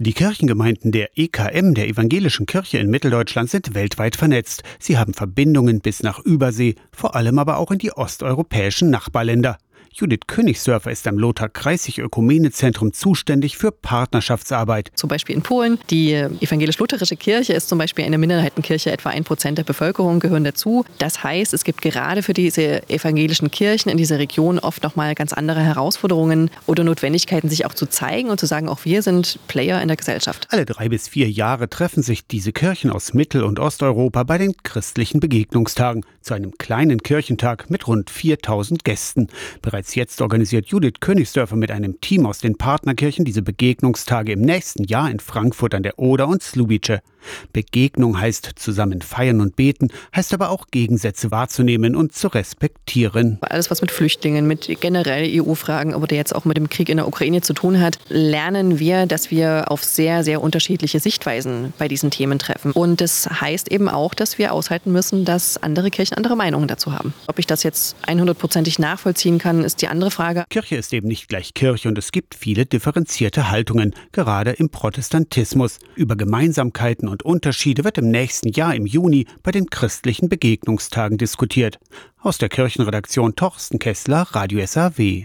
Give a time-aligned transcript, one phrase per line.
[0.00, 4.64] Die Kirchengemeinden der EKM, der Evangelischen Kirche in Mitteldeutschland, sind weltweit vernetzt.
[4.80, 9.56] Sie haben Verbindungen bis nach Übersee, vor allem aber auch in die osteuropäischen Nachbarländer.
[9.96, 14.90] Judith Königsdörfer ist am Lothar Kreisig Ökumenezentrum zuständig für Partnerschaftsarbeit.
[14.94, 15.78] Zum Beispiel in Polen.
[15.88, 18.90] Die evangelisch-lutherische Kirche ist zum Beispiel eine Minderheitenkirche.
[18.90, 20.84] Etwa ein Prozent der Bevölkerung gehören dazu.
[20.98, 25.32] Das heißt, es gibt gerade für diese evangelischen Kirchen in dieser Region oft nochmal ganz
[25.32, 29.80] andere Herausforderungen oder Notwendigkeiten, sich auch zu zeigen und zu sagen, auch wir sind Player
[29.80, 30.48] in der Gesellschaft.
[30.50, 34.54] Alle drei bis vier Jahre treffen sich diese Kirchen aus Mittel- und Osteuropa bei den
[34.64, 39.28] christlichen Begegnungstagen zu einem kleinen Kirchentag mit rund 4000 Gästen.
[39.62, 44.40] Bereits Bereits jetzt organisiert Judith Königsdörfer mit einem Team aus den Partnerkirchen diese Begegnungstage im
[44.40, 47.00] nächsten Jahr in Frankfurt an der Oder und Slubice.
[47.52, 53.38] Begegnung heißt zusammen feiern und beten, heißt aber auch Gegensätze wahrzunehmen und zu respektieren.
[53.42, 56.96] Alles, was mit Flüchtlingen, mit generell EU-Fragen, aber der jetzt auch mit dem Krieg in
[56.96, 61.88] der Ukraine zu tun hat, lernen wir, dass wir auf sehr, sehr unterschiedliche Sichtweisen bei
[61.88, 62.72] diesen Themen treffen.
[62.72, 66.92] Und das heißt eben auch, dass wir aushalten müssen, dass andere Kirchen andere Meinungen dazu
[66.92, 67.14] haben.
[67.26, 70.44] Ob ich das jetzt 100%ig nachvollziehen kann, ist ist die andere Frage.
[70.50, 75.80] Kirche ist eben nicht gleich Kirche und es gibt viele differenzierte Haltungen, gerade im Protestantismus.
[75.96, 81.80] Über Gemeinsamkeiten und Unterschiede wird im nächsten Jahr im Juni bei den christlichen Begegnungstagen diskutiert.
[82.20, 85.22] Aus der Kirchenredaktion Torsten Kessler, Radio SAW.